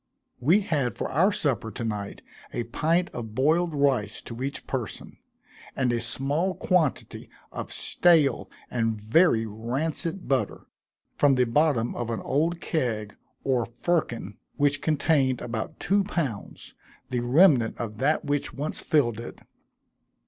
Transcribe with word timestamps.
We 0.39 0.61
had 0.61 0.97
for 0.97 1.11
our 1.11 1.31
supper 1.31 1.69
to 1.69 1.83
night, 1.83 2.23
a 2.51 2.63
pint 2.63 3.11
of 3.11 3.35
boiled 3.35 3.75
rice 3.75 4.19
to 4.23 4.41
each 4.41 4.65
person, 4.65 5.17
and 5.75 5.93
a 5.93 5.99
small 6.01 6.55
quantity 6.55 7.29
of 7.51 7.71
stale 7.71 8.49
and 8.71 8.99
very 8.99 9.45
rancid 9.45 10.27
butter, 10.27 10.65
from 11.13 11.35
the 11.35 11.43
bottom 11.45 11.93
of 11.93 12.09
an 12.09 12.19
old 12.21 12.59
keg, 12.59 13.15
or 13.43 13.63
firkin, 13.63 14.37
which 14.55 14.81
contained 14.81 15.39
about 15.39 15.79
two 15.79 16.03
pounds, 16.03 16.73
the 17.11 17.19
remnant 17.19 17.77
of 17.77 17.99
that 17.99 18.25
which 18.25 18.55
once 18.55 18.81
filled 18.81 19.19
it. 19.19 19.41